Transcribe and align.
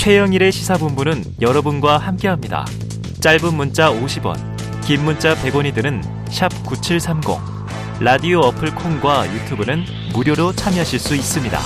최영일의 0.00 0.50
시사본부는 0.50 1.22
여러분과 1.42 1.98
함께합니다. 1.98 2.64
짧은 3.20 3.54
문자 3.54 3.92
50원, 3.92 4.34
긴 4.82 5.04
문자 5.04 5.34
100원이 5.34 5.74
드는 5.74 6.00
9730. 6.64 7.36
라디오 8.00 8.38
어플 8.38 8.74
콩과 8.76 9.30
유튜브는 9.30 9.84
무료로 10.14 10.52
참여하실 10.52 10.98
수 10.98 11.14
있습니다. 11.14 11.58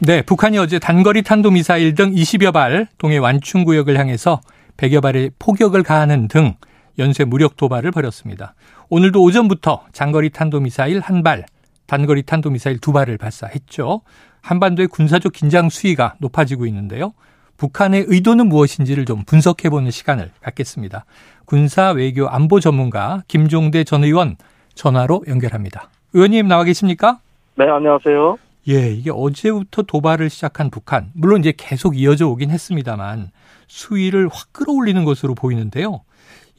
네, 0.00 0.20
북한이 0.20 0.58
어제 0.58 0.78
단거리 0.78 1.22
탄도미사일 1.22 1.94
등 1.94 2.12
20여 2.12 2.52
발 2.52 2.88
동해 2.98 3.16
완충 3.16 3.64
구역을 3.64 3.98
향해서 3.98 4.42
100여 4.76 5.00
발의 5.00 5.30
포격을 5.38 5.82
가하는 5.82 6.28
등 6.28 6.56
연쇄 6.98 7.24
무력 7.24 7.56
도발을 7.56 7.90
벌였습니다. 7.90 8.54
오늘도 8.94 9.22
오전부터 9.22 9.86
장거리 9.92 10.28
탄도미사일 10.28 11.00
한 11.00 11.22
발, 11.22 11.46
단거리 11.86 12.24
탄도미사일 12.24 12.76
두 12.78 12.92
발을 12.92 13.16
발사했죠. 13.16 14.02
한반도의 14.42 14.88
군사적 14.88 15.32
긴장 15.32 15.70
수위가 15.70 16.16
높아지고 16.18 16.66
있는데요. 16.66 17.14
북한의 17.56 18.04
의도는 18.08 18.50
무엇인지를 18.50 19.06
좀 19.06 19.24
분석해보는 19.24 19.90
시간을 19.90 20.30
갖겠습니다. 20.42 21.06
군사 21.46 21.92
외교 21.92 22.28
안보 22.28 22.60
전문가 22.60 23.22
김종대 23.28 23.82
전 23.82 24.04
의원 24.04 24.36
전화로 24.74 25.24
연결합니다. 25.26 25.88
의원님 26.12 26.46
나와 26.46 26.64
계십니까? 26.64 27.18
네, 27.54 27.64
안녕하세요. 27.70 28.36
예, 28.68 28.90
이게 28.90 29.10
어제부터 29.10 29.84
도발을 29.84 30.28
시작한 30.28 30.68
북한. 30.68 31.08
물론 31.14 31.40
이제 31.40 31.54
계속 31.56 31.96
이어져 31.96 32.28
오긴 32.28 32.50
했습니다만 32.50 33.30
수위를 33.68 34.28
확 34.30 34.52
끌어올리는 34.52 35.02
것으로 35.02 35.34
보이는데요. 35.34 36.02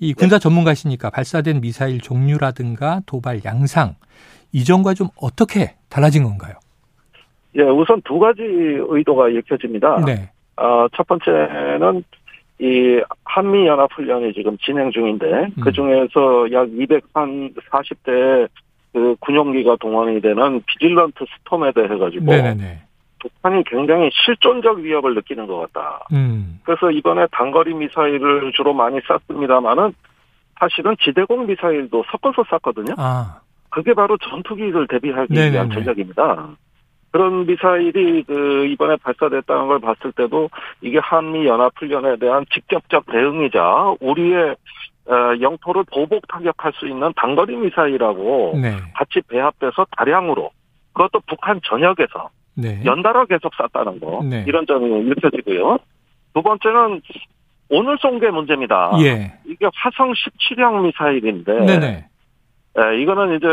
이 0.04 0.14
군사 0.14 0.38
전문가시니까 0.38 1.10
발사된 1.12 1.62
미사일 1.62 2.02
종류라든가 2.02 3.00
도발 3.06 3.40
양상 3.46 3.96
이전과 4.52 4.96
좀 4.96 5.08
어떻게 5.16 5.76
달라진 5.90 6.24
건가요? 6.24 6.56
예, 7.56 7.62
우선 7.64 8.02
두 8.02 8.20
가지 8.20 8.42
의도가 8.42 9.30
읽혀집니다. 9.30 10.04
네. 10.06 10.30
어, 10.58 10.88
첫 10.94 11.08
번째는 11.08 12.04
이 12.60 13.02
한미 13.24 13.66
연합 13.66 13.94
훈련이 13.94 14.34
지금 14.34 14.58
진행 14.58 14.92
중인데 14.92 15.26
음. 15.26 15.64
그 15.64 15.72
중에서 15.72 16.52
약 16.52 16.68
240대 16.68 18.50
그 18.92 19.16
군용기가 19.22 19.78
동원이 19.80 20.20
되는 20.20 20.62
비질런트 20.68 21.24
스톰에 21.40 21.72
대해 21.72 21.88
가지고 21.88 22.26
네네네. 22.26 22.82
북한이 23.24 23.64
굉장히 23.66 24.10
실존적 24.14 24.80
위협을 24.80 25.16
느끼는 25.16 25.48
것 25.48 25.60
같다. 25.60 26.06
음. 26.12 26.60
그래서 26.64 26.92
이번에 26.92 27.26
단거리 27.32 27.74
미사일을 27.74 28.52
주로 28.54 28.74
많이 28.74 29.00
쐈습니다만은 29.08 29.94
사실은 30.60 30.96
지대공 31.02 31.48
미사일도 31.48 32.04
섞어서 32.12 32.44
쐈거든요. 32.52 32.94
아. 32.98 33.40
그게 33.70 33.94
바로 33.94 34.18
전투기를 34.18 34.88
대비하기 34.88 35.34
네네네. 35.34 35.54
위한 35.54 35.70
전략입니다. 35.72 36.50
그런 37.12 37.46
미사일이 37.46 38.24
그 38.24 38.66
이번에 38.66 38.98
발사됐다는 38.98 39.68
걸 39.68 39.80
봤을 39.80 40.12
때도 40.12 40.50
이게 40.82 41.00
한미 41.00 41.46
연합 41.48 41.72
훈련에 41.78 42.18
대한 42.18 42.46
직접적 42.52 43.06
대응이자 43.08 43.96
우리의 44.00 44.56
어, 45.06 45.42
영토를 45.42 45.84
보복 45.92 46.28
타격할 46.28 46.74
수 46.76 46.88
있는 46.88 47.12
단거리 47.16 47.56
미사일하고 47.56 48.58
네. 48.62 48.78
같이 48.96 49.22
배합돼서 49.28 49.86
다량으로 49.98 50.52
그것도 50.94 51.22
북한 51.28 51.60
전역에서 51.64 52.30
네. 52.56 52.82
연달아 52.86 53.26
계속 53.26 53.52
쐈다는 53.56 54.00
거 54.00 54.22
네. 54.24 54.44
이런 54.48 54.66
점이 54.66 54.88
느껴지고요. 55.04 55.80
두 56.34 56.42
번째는 56.42 57.02
오늘 57.70 57.98
쏜 58.00 58.20
게 58.20 58.30
문제입니다. 58.30 58.92
예. 59.00 59.34
이게 59.46 59.68
화성 59.74 60.12
17형 60.14 60.84
미사일인데 60.84 61.66
네네. 61.66 62.06
에, 62.76 63.02
이거는 63.02 63.36
이제 63.38 63.48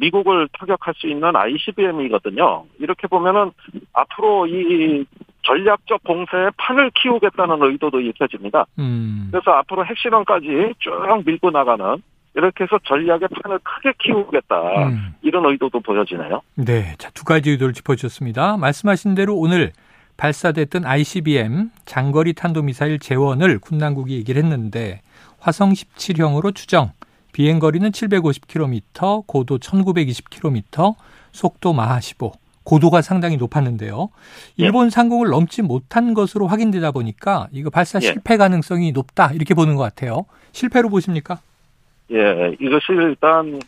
미국을 0.00 0.48
타격할 0.52 0.94
수 0.96 1.06
있는 1.08 1.34
ICBM이거든요. 1.36 2.64
이렇게 2.80 3.06
보면은 3.08 3.50
앞으로 3.92 4.46
이 4.46 5.04
전략적 5.42 6.02
공세에 6.04 6.50
판을 6.56 6.90
키우겠다는 6.94 7.62
의도도 7.62 8.00
읽혀집니다. 8.00 8.66
음. 8.78 9.28
그래서 9.32 9.50
앞으로 9.52 9.84
핵실험까지 9.84 10.74
쭉 10.78 10.92
밀고 11.24 11.50
나가는 11.50 11.96
이렇게 12.34 12.64
해서 12.64 12.78
전략의 12.84 13.28
판을 13.42 13.58
크게 13.58 13.92
키우겠다 13.98 14.88
음. 14.88 15.14
이런 15.22 15.44
의도도 15.50 15.80
보여지네요. 15.80 16.40
네, 16.54 16.94
자 16.98 17.10
두 17.14 17.24
가지 17.24 17.50
의도를 17.50 17.74
짚어주셨습니다. 17.74 18.56
말씀하신 18.56 19.14
대로 19.14 19.36
오늘 19.36 19.72
발사됐던 20.16 20.84
ICBM 20.84 21.70
장거리 21.84 22.32
탄도미사일 22.32 22.98
재원을 22.98 23.58
군당국이 23.58 24.14
얘기를 24.16 24.42
했는데 24.42 25.00
화성 25.40 25.72
17형으로 25.72 26.54
추정 26.54 26.92
비행 27.32 27.58
거리는 27.58 27.90
750km, 27.90 29.26
고도 29.26 29.58
1920km, 29.58 30.94
속도 31.32 31.72
마하 31.72 32.00
15. 32.00 32.32
고도가 32.64 33.02
상당히 33.02 33.36
높았는데요. 33.38 34.10
예. 34.60 34.64
일본 34.64 34.86
예. 34.86 34.90
상공을 34.90 35.28
넘지 35.28 35.62
못한 35.62 36.14
것으로 36.14 36.46
확인되다 36.46 36.92
보니까 36.92 37.48
이거 37.50 37.70
발사 37.70 37.98
예. 38.02 38.06
실패 38.06 38.36
가능성이 38.36 38.92
높다 38.92 39.32
이렇게 39.32 39.54
보는 39.54 39.74
것 39.76 39.82
같아요. 39.82 40.26
실패로 40.52 40.88
보십니까? 40.90 41.40
예, 42.10 42.56
이것이 42.60 42.92
일단 42.92 43.60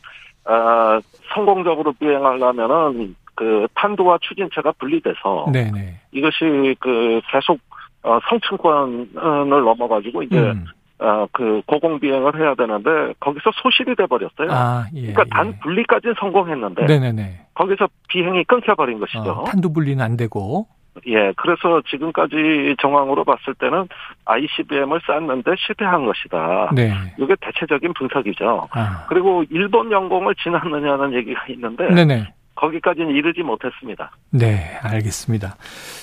아, 0.44 1.00
성공적으로 1.32 1.92
비행하려면은 1.92 3.14
그 3.34 3.66
탄도와 3.74 4.18
추진체가 4.20 4.72
분리돼서 4.78 5.46
네네. 5.52 6.00
이것이 6.12 6.76
그 6.78 7.20
계속 7.30 7.58
어, 8.02 8.18
성층권을 8.28 9.48
넘어가지고 9.48 10.22
이제 10.22 10.38
음. 10.38 10.66
어, 10.98 11.26
그 11.32 11.60
고공 11.66 11.98
비행을 11.98 12.38
해야 12.38 12.54
되는데 12.54 13.14
거기서 13.18 13.50
소실이 13.62 13.96
돼 13.96 14.06
버렸어요. 14.06 14.48
아, 14.50 14.86
예, 14.94 15.12
그러니까 15.12 15.24
단 15.36 15.48
예. 15.48 15.58
분리까지는 15.60 16.14
성공했는데 16.18 16.86
네네네. 16.86 17.46
거기서 17.54 17.88
비행이 18.08 18.44
끊겨버린 18.44 19.00
것이죠. 19.00 19.30
어, 19.30 19.44
탄도 19.44 19.72
분리는 19.72 20.02
안 20.04 20.16
되고. 20.16 20.68
예, 21.06 21.32
그래서 21.37 21.82
지금까지 21.88 22.77
정황으로 22.81 23.25
봤을 23.25 23.55
때는 23.55 23.88
ICBM을 24.25 25.00
쐈는데 25.05 25.55
실패한 25.59 26.06
것이다. 26.06 26.71
네. 26.75 26.93
이게 27.19 27.34
대체적인 27.41 27.94
분석이죠. 27.94 28.69
아. 28.71 29.06
그리고 29.09 29.44
일본 29.50 29.91
영공을 29.91 30.34
지났느냐는 30.37 31.15
얘기가 31.15 31.47
있는데 31.49 31.88
네네. 31.88 32.32
거기까지는 32.55 33.10
이르지 33.10 33.43
못했습니다. 33.43 34.12
네, 34.31 34.78
알겠습니다. 34.82 35.56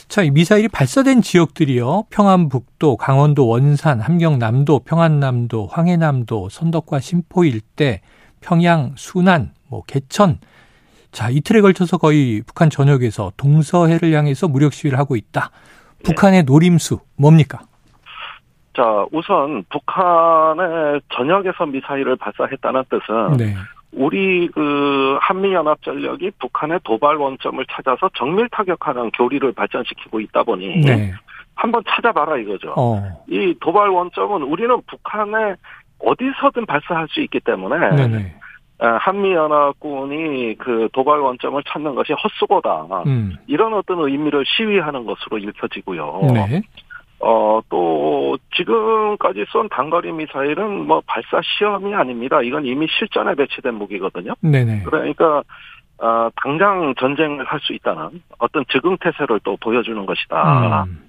자, 0.10 0.22
이 0.22 0.32
미사일이 0.32 0.68
발사된 0.68 1.22
지역들이요. 1.22 2.04
평안북도, 2.12 2.98
강원도 2.98 3.48
원산, 3.48 4.02
함경남도, 4.02 4.80
평안남도, 4.80 5.68
황해남도, 5.68 6.50
선덕과 6.50 7.00
신포 7.00 7.46
일대, 7.46 8.02
평양, 8.42 8.92
순안, 8.98 9.54
뭐 9.70 9.84
개천. 9.84 10.40
자, 11.12 11.30
이틀에 11.30 11.62
걸쳐서 11.62 11.98
거의 11.98 12.42
북한 12.46 12.70
전역에서 12.70 13.32
동서해를 13.38 14.14
향해서 14.14 14.48
무력 14.48 14.74
시위를 14.74 14.98
하고 14.98 15.16
있다. 15.16 15.52
북한의 16.04 16.44
노림수 16.44 17.00
뭡니까? 17.18 17.60
자, 18.76 19.06
우선 19.12 19.64
북한의 19.70 21.02
전역에서 21.14 21.66
미사일을 21.66 22.16
발사했다는 22.16 22.84
뜻은 22.90 23.38
네. 23.38 23.54
우리 23.92 24.48
그 24.48 25.18
한미 25.20 25.54
연합 25.54 25.82
전력이 25.84 26.32
북한의 26.40 26.80
도발 26.86 27.18
원점을 27.18 27.64
찾아서 27.70 28.10
정밀 28.16 28.48
타격하는 28.50 29.12
교리를 29.12 29.52
발전시키고 29.52 30.22
있다 30.22 30.44
보니 30.44 30.82
네. 30.86 31.14
한번 31.56 31.84
찾아봐라 31.88 32.38
이거죠. 32.38 32.74
어. 32.78 33.24
이 33.28 33.54
도발 33.60 33.90
원점은 33.90 34.44
우리는 34.44 34.76
북한에 34.88 35.56
어디서든 36.00 36.66
발사할 36.66 37.08
수 37.10 37.20
있기 37.22 37.42
때문에 37.42 37.96
네네. 37.96 38.36
한미연합군이 38.88 40.56
그 40.58 40.90
도발 40.92 41.20
원점을 41.20 41.62
찾는 41.68 41.96
것이 41.96 42.14
헛수고다. 42.14 42.88
음. 43.06 43.38
이런 43.48 43.74
어떤 43.74 44.00
의미를 44.00 44.44
시위하는 44.46 45.06
것으로 45.06 45.38
읽혀지고요. 45.38 46.22
네. 46.34 46.62
어, 47.20 47.62
또, 47.70 48.36
지금까지 48.56 49.46
쏜 49.50 49.70
단거리 49.70 50.12
미사일은 50.12 50.88
뭐 50.88 51.04
발사 51.06 51.40
시험이 51.44 51.94
아닙니다. 51.94 52.42
이건 52.42 52.66
이미 52.66 52.88
실전에 52.90 53.36
배치된 53.36 53.76
무기거든요. 53.76 54.34
네네. 54.42 54.82
그러니까, 54.86 55.44
어, 56.00 56.30
당장 56.42 56.96
전쟁을 57.00 57.46
할 57.46 57.60
수 57.60 57.74
있다는 57.74 58.24
어떤 58.40 58.66
즉응태세를 58.70 59.42
또 59.44 59.56
보여주는 59.58 60.04
것이다. 60.04 60.86
음. 60.86 61.00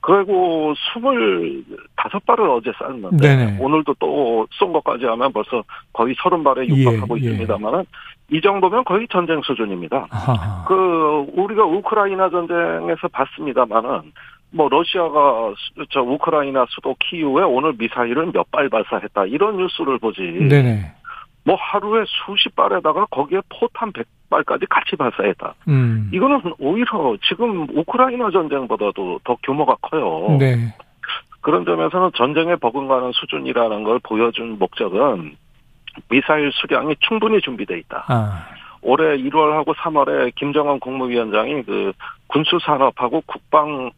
그리고 0.00 0.72
25발을 0.94 2.56
어제 2.56 2.72
쐈는데, 2.78 3.16
네네. 3.16 3.58
오늘도 3.60 3.94
또 3.98 4.46
쏜 4.58 4.72
것까지 4.72 5.04
하면 5.06 5.32
벌써 5.32 5.62
거의 5.92 6.14
30발에 6.16 6.66
육박하고 6.68 7.18
예, 7.20 7.24
예. 7.24 7.26
있습니다만은, 7.30 7.84
이 8.32 8.40
정도면 8.40 8.84
거의 8.84 9.06
전쟁 9.08 9.40
수준입니다. 9.42 10.06
아하. 10.10 10.64
그, 10.66 11.26
우리가 11.34 11.64
우크라이나 11.64 12.30
전쟁에서 12.30 13.08
봤습니다만은, 13.12 14.12
뭐 14.52 14.68
러시아가 14.68 15.52
저 15.90 16.00
우크라이나 16.02 16.66
수도 16.70 16.96
키우에 16.98 17.44
오늘 17.44 17.72
미사일을 17.78 18.32
몇 18.32 18.50
발 18.50 18.68
발사했다 18.68 19.26
이런 19.26 19.56
뉴스를 19.58 19.98
보지. 19.98 20.22
네네. 20.22 20.92
뭐 21.44 21.54
하루에 21.56 22.04
수십 22.06 22.54
발에다가 22.56 23.06
거기에 23.10 23.40
포탄 23.48 23.92
100 23.92 24.04
발까지 24.30 24.66
같이 24.70 24.96
발사했다. 24.96 25.54
음. 25.68 26.10
이거는 26.12 26.40
오히려 26.58 27.16
지금 27.28 27.66
우크라이나 27.74 28.30
전쟁보다도 28.30 29.20
더 29.24 29.36
규모가 29.42 29.76
커요. 29.82 30.36
네. 30.38 30.74
그런 31.42 31.64
점에서는 31.64 32.10
전쟁에 32.14 32.56
버금가는 32.56 33.12
수준이라는 33.12 33.82
걸 33.84 33.98
보여준 34.02 34.58
목적은 34.58 35.36
미사일 36.08 36.50
수량이 36.52 36.96
충분히 37.00 37.40
준비돼 37.40 37.78
있다. 37.78 38.04
아. 38.08 38.46
올해 38.82 39.18
1월하고 39.18 39.74
3월에 39.74 40.34
김정은 40.36 40.80
국무위원장이 40.80 41.62
그 41.64 41.92
군수산업하고 42.28 43.22
국방 43.26 43.90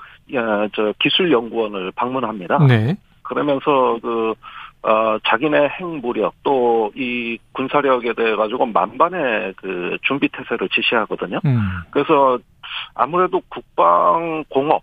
저 0.74 0.92
기술연구원을 0.98 1.92
방문합니다. 1.94 2.58
네. 2.66 2.96
그러면서 3.22 3.98
그 4.02 4.34
어, 4.82 5.18
자기네 5.26 5.68
핵무력 5.80 6.34
또 6.42 6.72
이 6.94 7.38
군사력에 7.52 8.12
대해 8.14 8.34
가지고 8.36 8.66
만반의 8.66 9.54
그 9.56 9.96
준비 10.02 10.28
태세를 10.28 10.68
지시하거든요. 10.68 11.40
음. 11.44 11.58
그래서 11.90 12.38
아무래도 12.94 13.40
국방 13.48 14.44
공업 14.48 14.82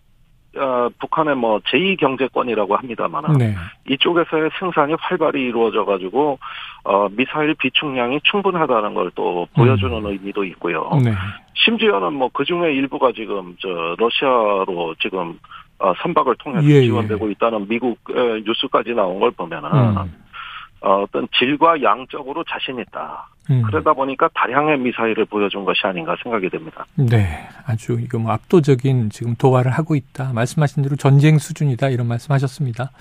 어, 0.57 0.89
북한의 0.99 1.35
뭐 1.35 1.59
제2 1.59 1.99
경제권이라고 1.99 2.75
합니다만 2.75 3.37
네. 3.37 3.53
이쪽에서의 3.87 4.49
생산이 4.59 4.95
활발히 4.99 5.41
이루어져 5.43 5.85
가지고 5.85 6.39
어, 6.83 7.07
미사일 7.09 7.53
비축량이 7.53 8.21
충분하다는 8.23 8.93
걸 8.95 9.11
또 9.13 9.47
보여주는 9.55 9.95
음. 9.95 10.05
의미도 10.07 10.43
있고요. 10.45 10.89
네. 11.03 11.13
심지어는 11.53 12.13
뭐 12.13 12.29
그 12.33 12.45
중에 12.45 12.73
일부가 12.73 13.11
지금 13.11 13.55
저 13.59 13.95
러시아로 13.99 14.95
지금 14.99 15.37
어, 15.79 15.93
선박을 16.01 16.35
통해서 16.39 16.67
예, 16.67 16.75
예. 16.75 16.81
지원되고 16.83 17.27
예. 17.27 17.31
있다는 17.31 17.67
미국 17.67 17.97
뉴스까지 18.45 18.91
나온 18.91 19.19
걸 19.19 19.31
보면은 19.31 19.69
음. 19.71 19.97
어, 20.81 21.03
어떤 21.03 21.27
질과 21.37 21.81
양적으로 21.81 22.43
자신 22.43 22.79
있다. 22.79 23.27
음. 23.49 23.63
그러다 23.63 23.93
보니까 23.93 24.29
다량의 24.33 24.77
미사일을 24.77 25.25
보여준 25.25 25.65
것이 25.65 25.81
아닌가 25.83 26.15
생각이 26.21 26.49
됩니다. 26.49 26.85
네, 26.95 27.47
아주 27.65 27.97
이거 27.99 28.19
뭐 28.19 28.31
압도적인 28.31 29.09
지금 29.09 29.35
도발을 29.35 29.71
하고 29.71 29.95
있다. 29.95 30.31
말씀하신 30.33 30.83
대로 30.83 30.95
전쟁 30.95 31.37
수준이다 31.37 31.89
이런 31.89 32.07
말씀하셨습니다. 32.07 32.91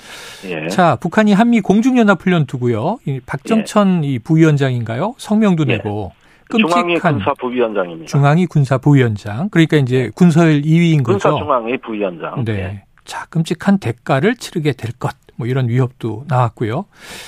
예. 0.47 0.69
자, 0.69 0.97
북한이 0.97 1.33
한미 1.35 1.61
공중연합 1.61 2.23
훈련 2.23 2.47
두고요. 2.47 2.99
이 3.07 3.21
박정천 3.27 4.05
예. 4.05 4.09
이 4.09 4.19
부위원장인가요? 4.19 5.15
성명도 5.19 5.65
예. 5.69 5.77
내고 5.77 6.13
끔찍한 6.49 6.71
중앙위 6.71 6.99
군사 6.99 7.35
부위원장입니다. 7.35 8.07
중앙위 8.07 8.47
군사 8.47 8.79
부위원장. 8.79 9.49
그러니까 9.51 9.77
이제 9.77 9.97
예. 9.97 10.11
군 10.15 10.29
서열 10.29 10.63
2위인 10.63 11.03
거죠. 11.03 11.19
군사 11.19 11.31
중앙위 11.31 11.79
부위원장. 11.79 12.45
네. 12.45 12.53
예. 12.53 12.83
자, 13.05 13.27
끔찍한 13.27 13.79
대가를 13.79 14.37
치르게 14.37 14.73
될 14.73 14.93
것. 14.93 15.15
뭐 15.37 15.47
이런 15.47 15.69
위협도 15.69 16.25
나왔고요. 16.29 16.87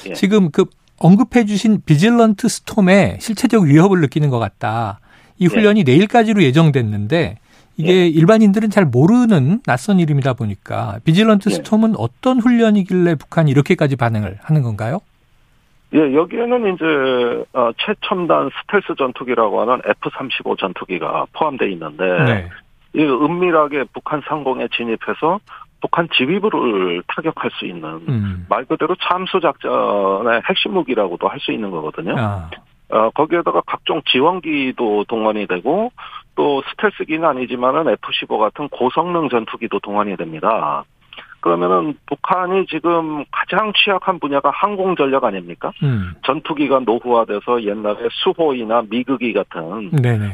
예. 0.09 0.15
지금 0.15 0.51
그 0.51 0.65
언급해 0.99 1.45
주신 1.45 1.81
Vigilant 1.85 2.49
Storm에 2.49 3.19
실체적 3.21 3.65
위협을 3.65 4.01
느끼는 4.01 4.31
것 4.31 4.39
같다. 4.39 5.01
이 5.39 5.45
예. 5.45 5.49
훈련이 5.49 5.81
예. 5.81 5.85
내일까지로 5.85 6.43
예정됐는데 6.43 7.39
이게 7.77 7.93
예. 7.93 8.09
일반인들은 8.09 8.71
잘 8.71 8.85
모르는 8.85 9.61
낯선 9.65 10.01
이름이다 10.01 10.35
보니까 10.35 10.99
Vigilant 11.05 11.49
예. 11.51 11.55
Storm은 11.55 11.95
어떤 11.97 12.41
훈련이길래 12.41 13.15
북한이 13.15 13.51
이렇게까지 13.51 13.97
반응을 13.97 14.39
하는 14.43 14.63
건가요? 14.63 15.01
예, 15.93 16.15
여기에는 16.15 16.75
이제 16.75 17.45
어, 17.53 17.71
최첨단 17.79 18.51
스텔스 18.61 18.95
전투기라고 18.97 19.61
하는 19.61 19.81
F-35 19.85 20.59
전투기가 20.59 21.27
포함되어 21.33 21.69
있는데 21.69 22.05
네. 22.25 22.49
이 22.95 23.03
은밀하게 23.03 23.85
북한 23.93 24.23
상공에 24.29 24.69
진입해서 24.69 25.41
북한 25.81 26.09
지휘부를 26.13 27.03
타격할 27.09 27.51
수 27.55 27.67
있는 27.67 27.85
음. 28.09 28.47
말 28.49 28.65
그대로 28.67 28.95
참수 28.97 29.41
작전의 29.41 30.43
핵심 30.49 30.75
무기라고도 30.75 31.29
할 31.29 31.41
수 31.41 31.53
있는 31.53 31.71
거거든요. 31.71 32.15
아. 32.19 32.51
어, 32.91 33.11
거기에다가 33.11 33.63
각종 33.67 34.03
지원기도 34.07 35.05
동원이 35.05 35.47
되고 35.47 35.93
또 36.35 36.63
스텔스기는 36.71 37.25
아니지만은 37.27 37.89
F-15 37.89 38.39
같은 38.39 38.69
고성능 38.69 39.29
전투기도 39.29 39.79
동원이 39.79 40.17
됩니다. 40.17 40.85
그러면은 41.41 41.95
북한이 42.07 42.67
지금 42.67 43.25
가장 43.31 43.73
취약한 43.73 44.19
분야가 44.19 44.51
항공 44.51 44.95
전력 44.95 45.25
아닙니까? 45.25 45.73
음. 45.83 46.13
전투기가 46.25 46.81
노후화돼서 46.81 47.63
옛날에 47.65 48.09
수호이나 48.11 48.83
미극이 48.89 49.33
같은 49.33 49.91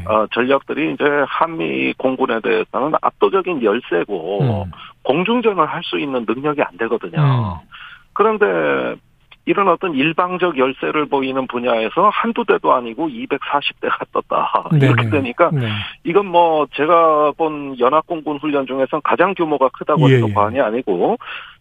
어, 0.06 0.26
전력들이 0.32 0.94
이제 0.94 1.04
한미 1.28 1.94
공군에 1.94 2.40
대해서는 2.40 2.92
압도적인 3.00 3.62
열세고 3.62 4.42
음. 4.42 4.70
공중전을 5.02 5.64
할 5.66 5.82
수 5.86 6.00
있는 6.00 6.24
능력이 6.26 6.60
안 6.62 6.76
되거든요. 6.78 7.20
음. 7.20 7.68
그런데 8.12 8.98
이런 9.46 9.68
어떤 9.68 9.94
일방적 9.94 10.58
열세를 10.58 11.06
보이는 11.06 11.46
분야에서 11.46 12.10
한두 12.12 12.44
대도 12.44 12.74
아니고 12.74 13.08
240대가 13.08 14.06
떴다. 14.12 14.68
네네. 14.72 14.86
이렇게 14.86 15.08
되니까 15.08 15.50
네. 15.52 15.68
이건 16.04 16.26
뭐 16.26 16.66
제가 16.74 17.32
본 17.36 17.78
연합공군 17.78 18.38
훈련 18.38 18.66
중에서 18.66 19.00
가장 19.00 19.34
규모가 19.34 19.68
크다고 19.68 20.10
해도 20.10 20.26
예, 20.26 20.30
예. 20.30 20.34
과언이 20.34 20.60
아니고 20.60 21.16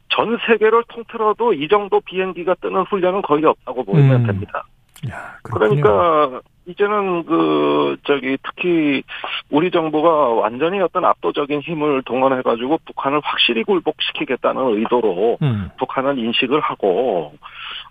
전 0.09 0.37
세계를 0.47 0.83
통틀어도 0.87 1.53
이 1.53 1.67
정도 1.67 2.01
비행기가 2.01 2.55
뜨는 2.55 2.83
훈련은 2.83 3.21
거의 3.21 3.45
없다고 3.45 3.85
보면 3.85 4.11
음. 4.11 4.25
됩니다. 4.25 4.65
야, 5.11 5.37
그러니까 5.43 6.41
이제는 6.67 7.25
그 7.25 7.97
저기 8.05 8.37
특히 8.43 9.03
우리 9.51 9.69
정부가 9.71 10.29
완전히 10.29 10.79
어떤 10.81 11.05
압도적인 11.05 11.61
힘을 11.61 12.01
동원해 12.03 12.41
가지고 12.41 12.79
북한을 12.85 13.21
확실히 13.23 13.63
굴복시키겠다는 13.63 14.77
의도로 14.77 15.37
음. 15.41 15.69
북한은 15.77 16.17
인식을 16.17 16.59
하고 16.59 17.33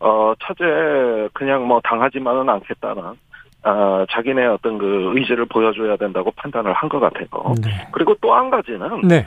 어 0.00 0.35
차제 0.43 1.29
그냥 1.32 1.67
뭐 1.67 1.81
당하지만은 1.85 2.49
않겠다는 2.49 3.03
어, 3.67 4.05
자기네 4.11 4.44
어떤 4.47 4.76
그 4.76 5.12
의지를 5.15 5.47
보여줘야 5.47 5.97
된다고 5.97 6.31
판단을 6.32 6.73
한 6.75 6.88
것 6.88 7.00
같아요. 7.00 7.26
네. 7.62 7.71
그리고 7.93 8.15
또 8.21 8.35
한 8.35 8.50
가지는 8.50 9.00
네. 9.09 9.26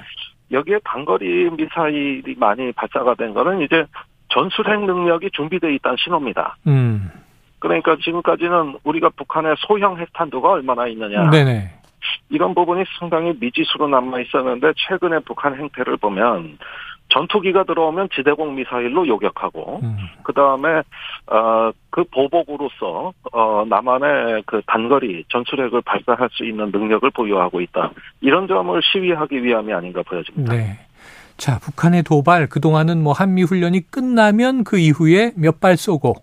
여기에 0.52 0.80
단거리 0.84 1.50
미사일이 1.52 2.36
많이 2.38 2.72
발사가 2.74 3.16
된 3.16 3.34
거는 3.34 3.62
이제 3.62 3.86
전술핵 4.30 4.82
능력이 4.86 5.32
준비되어 5.32 5.70
있다는 5.72 5.98
신호입니다. 6.00 6.58
음. 6.68 7.10
그러니까 7.60 7.98
지금까지는 8.04 8.78
우리가 8.84 9.10
북한의 9.10 9.56
소형 9.60 9.98
핵탄두가 9.98 10.52
얼마나 10.52 10.88
있느냐. 10.88 11.30
네네. 11.30 11.72
이런 12.30 12.54
부분이 12.54 12.84
상당히 13.00 13.34
미지수로 13.40 13.88
남아 13.88 14.20
있었는데 14.22 14.74
최근에 14.78 15.20
북한 15.26 15.56
행태를 15.56 15.98
보면 15.98 16.58
전투기가 17.10 17.64
들어오면 17.64 18.10
지대공 18.14 18.56
미사일로 18.56 19.08
요격하고 19.08 19.80
음. 19.84 19.98
그다음에 20.24 20.82
어 21.28 21.72
그 21.98 22.04
보복으로서 22.04 23.12
어 23.32 23.66
남한의 23.68 24.44
그 24.46 24.62
단거리 24.68 25.24
전술핵을 25.30 25.82
발사할 25.82 26.30
수 26.32 26.46
있는 26.46 26.70
능력을 26.70 27.10
보유하고 27.10 27.60
있다. 27.60 27.90
이런 28.22 28.48
점을 28.48 28.80
시위하기 28.84 29.44
위함이 29.44 29.74
아닌가 29.74 30.04
보여집니다. 30.04 30.54
네. 30.54 30.78
자, 31.38 31.58
북한의 31.58 32.04
도발 32.04 32.46
그동안은 32.50 33.02
뭐 33.02 33.14
한미 33.14 33.42
훈련이 33.42 33.90
끝나면 33.90 34.64
그 34.64 34.78
이후에 34.78 35.32
몇 35.36 35.60
발 35.60 35.76
쏘고 35.76 36.18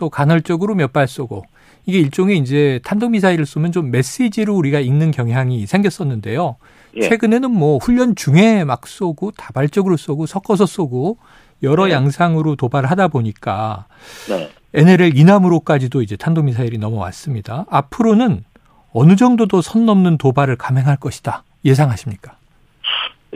또 0.00 0.08
간헐적으로 0.08 0.74
몇 0.74 0.92
발 0.94 1.06
쏘고 1.06 1.44
이게 1.84 1.98
일종의 2.00 2.38
이제 2.38 2.80
탄도미사일을 2.84 3.44
쏘면 3.44 3.70
좀 3.70 3.90
메시지로 3.90 4.56
우리가 4.56 4.80
읽는 4.80 5.10
경향이 5.10 5.66
생겼었는데요. 5.66 6.56
예. 6.96 7.02
최근에는 7.08 7.50
뭐 7.50 7.76
훈련 7.78 8.16
중에 8.16 8.64
막 8.64 8.86
쏘고 8.86 9.32
다발적으로 9.32 9.98
쏘고 9.98 10.24
섞어서 10.26 10.64
쏘고 10.64 11.18
여러 11.62 11.84
네. 11.86 11.92
양상으로 11.92 12.56
도발을 12.56 12.90
하다 12.90 13.08
보니까 13.08 13.84
네. 14.28 14.50
NLL 14.72 15.16
이남으로까지도 15.18 16.00
이제 16.00 16.16
탄도미사일이 16.16 16.78
넘어왔습니다. 16.78 17.66
앞으로는 17.68 18.44
어느 18.92 19.16
정도 19.16 19.46
더 19.46 19.60
선 19.60 19.84
넘는 19.84 20.16
도발을 20.16 20.56
감행할 20.56 20.96
것이다 20.96 21.44
예상하십니까? 21.66 22.38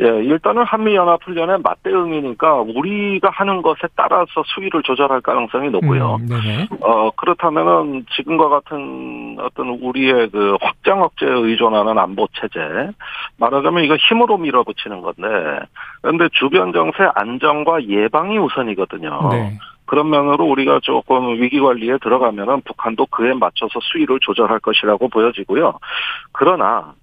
예, 0.01 0.07
일단은 0.07 0.65
한미연합훈련의 0.65 1.59
맞대응이니까 1.63 2.63
우리가 2.63 3.31
하는 3.31 3.63
것에 3.63 3.83
따라서 3.95 4.43
수위를 4.47 4.83
조절할 4.83 5.21
가능성이 5.21 5.71
높고요. 5.71 6.17
음, 6.17 6.67
어, 6.81 7.11
그렇다면은 7.13 8.05
지금과 8.17 8.49
같은 8.49 9.37
어떤 9.39 9.69
우리의 9.69 10.31
그 10.31 10.57
확장 10.61 11.03
억제에 11.03 11.31
의존하는 11.31 11.97
안보 11.97 12.27
체제, 12.35 12.59
말하자면 13.39 13.85
이거 13.85 13.97
힘으로 13.97 14.37
밀어붙이는 14.37 15.01
건데, 15.01 15.65
그런데 16.03 16.29
주변 16.33 16.73
정세 16.73 17.09
안정과 17.15 17.85
예방이 17.85 18.37
우선이거든요. 18.39 19.29
네. 19.31 19.59
그런 19.87 20.11
면으로 20.11 20.47
우리가 20.47 20.81
조금 20.83 21.41
위기 21.41 21.61
관리에 21.61 21.99
들어가면은 21.99 22.63
북한도 22.63 23.07
그에 23.07 23.35
맞춰서 23.35 23.79
수위를 23.81 24.19
조절할 24.21 24.59
것이라고 24.61 25.09
보여지고요. 25.09 25.79
그러나 26.33 26.95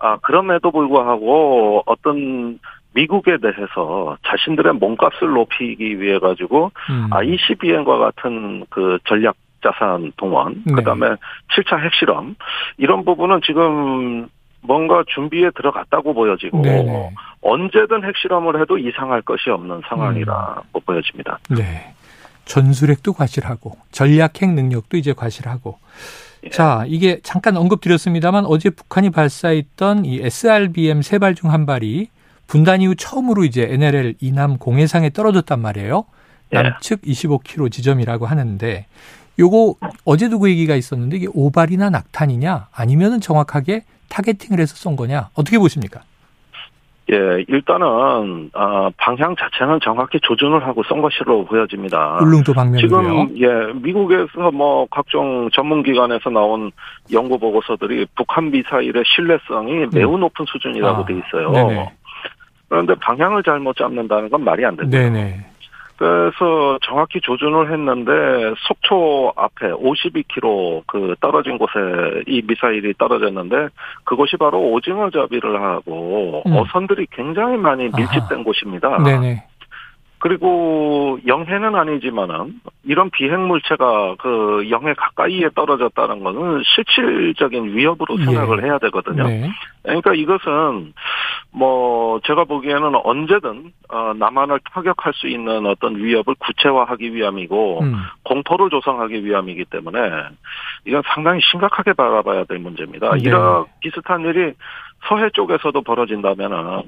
아, 0.00 0.16
그럼에도 0.18 0.70
불구하고 0.70 1.82
어떤 1.86 2.58
미국에 2.94 3.36
대해서 3.38 4.16
자신들의 4.26 4.74
몸값을 4.74 5.28
높이기 5.28 6.00
위해 6.00 6.18
가지고 6.18 6.72
음. 6.90 7.08
ICBM과 7.12 7.98
같은 7.98 8.64
그 8.70 8.98
전략 9.06 9.36
자산 9.62 10.10
동원, 10.16 10.62
네. 10.64 10.74
그다음에 10.74 11.06
7차 11.54 11.78
핵실험 11.84 12.34
이런 12.78 13.04
부분은 13.04 13.42
지금 13.44 14.26
뭔가 14.62 15.04
준비에 15.06 15.50
들어갔다고 15.54 16.14
보여지고 16.14 16.62
네네. 16.62 17.10
언제든 17.42 18.04
핵실험을 18.04 18.60
해도 18.60 18.78
이상할 18.78 19.20
것이 19.20 19.50
없는 19.50 19.82
상황이라고 19.86 20.78
음. 20.78 20.80
보여집니다. 20.84 21.38
네. 21.50 21.92
전술핵도 22.46 23.12
과실하고 23.12 23.76
전략핵 23.92 24.54
능력도 24.54 24.96
이제 24.96 25.12
과실하고 25.12 25.78
예. 26.44 26.50
자, 26.50 26.84
이게 26.86 27.20
잠깐 27.22 27.56
언급드렸습니다만 27.56 28.46
어제 28.46 28.70
북한이 28.70 29.10
발사했던 29.10 30.04
이 30.04 30.20
SRBM 30.22 31.02
세 31.02 31.18
발 31.18 31.34
중 31.34 31.50
한 31.50 31.66
발이 31.66 32.08
분단 32.46 32.80
이후 32.82 32.94
처음으로 32.96 33.44
이제 33.44 33.62
NLL 33.70 34.14
이남 34.20 34.58
공해상에 34.58 35.10
떨어졌단 35.10 35.60
말이에요. 35.60 36.04
예. 36.52 36.62
남측 36.62 37.02
25km 37.02 37.70
지점이라고 37.70 38.26
하는데 38.26 38.86
요거 39.38 39.76
어제도 40.04 40.38
그 40.38 40.50
얘기가 40.50 40.74
있었는데 40.74 41.16
이게 41.16 41.26
오발이나 41.32 41.90
낙탄이냐 41.90 42.68
아니면은 42.72 43.20
정확하게 43.20 43.84
타겟팅을 44.08 44.58
해서 44.60 44.74
쏜 44.76 44.96
거냐 44.96 45.30
어떻게 45.34 45.58
보십니까? 45.58 46.02
예, 47.12 47.44
일단은 47.48 48.50
어, 48.54 48.88
방향 48.96 49.34
자체는 49.36 49.80
정확히 49.82 50.20
조준을 50.22 50.64
하고 50.64 50.82
쏜 50.84 51.02
것으로 51.02 51.44
보여집니다. 51.44 52.18
울릉도 52.20 52.52
방면으로요. 52.52 53.26
지금 53.28 53.38
예, 53.40 53.72
미국에서 53.74 54.50
뭐 54.52 54.86
각종 54.90 55.48
전문 55.52 55.82
기관에서 55.82 56.30
나온 56.30 56.70
연구 57.12 57.38
보고서들이 57.38 58.06
북한 58.14 58.50
미사일의 58.50 59.02
신뢰성이 59.06 59.84
음. 59.84 59.90
매우 59.92 60.16
높은 60.18 60.44
수준이라고 60.46 61.02
아, 61.02 61.04
돼 61.04 61.14
있어요. 61.14 61.50
네네. 61.50 61.92
그런데 62.68 62.94
방향을 62.94 63.42
잘못 63.42 63.76
잡는다는 63.76 64.30
건 64.30 64.44
말이 64.44 64.64
안 64.64 64.76
됩니다. 64.76 64.96
네네. 64.96 65.46
그래서 66.00 66.78
정확히 66.80 67.20
조준을 67.20 67.70
했는데 67.70 68.54
속초 68.66 69.34
앞에 69.36 69.70
52km 69.72 70.84
그 70.86 71.14
떨어진 71.20 71.58
곳에 71.58 71.72
이 72.26 72.40
미사일이 72.40 72.94
떨어졌는데 72.96 73.68
그곳이 74.04 74.38
바로 74.38 74.58
오징어 74.70 75.10
잡이를 75.10 75.60
하고 75.60 76.42
음. 76.46 76.56
어선들이 76.56 77.06
굉장히 77.10 77.58
많이 77.58 77.84
밀집된 77.94 78.32
아하. 78.32 78.42
곳입니다. 78.42 78.96
네네. 79.02 79.49
그리고 80.20 81.18
영해는 81.26 81.74
아니지만은 81.74 82.60
이런 82.84 83.08
비행 83.08 83.48
물체가 83.48 84.16
그 84.18 84.68
영해 84.68 84.92
가까이에 84.92 85.48
떨어졌다는 85.54 86.22
것은 86.22 86.62
실질적인 86.62 87.74
위협으로 87.74 88.16
예. 88.20 88.24
생각을 88.26 88.62
예. 88.62 88.66
해야 88.66 88.78
되거든요. 88.78 89.26
네. 89.26 89.50
그러니까 89.82 90.12
이것은 90.12 90.92
뭐 91.52 92.20
제가 92.26 92.44
보기에는 92.44 92.92
언제든 93.02 93.72
어 93.88 94.12
남한을 94.14 94.60
타격할 94.70 95.14
수 95.14 95.26
있는 95.26 95.64
어떤 95.64 95.96
위협을 95.96 96.34
구체화하기 96.38 97.14
위함이고 97.14 97.80
음. 97.80 97.94
공포를 98.24 98.68
조성하기 98.68 99.24
위함이기 99.24 99.64
때문에 99.70 99.98
이건 100.84 101.02
상당히 101.14 101.40
심각하게 101.50 101.94
바라봐야 101.94 102.44
될 102.44 102.58
문제입니다. 102.58 103.12
네. 103.12 103.20
이런 103.22 103.64
비슷한 103.80 104.20
일이 104.26 104.52
서해 105.08 105.30
쪽에서도 105.30 105.80
벌어진다면은 105.80 106.82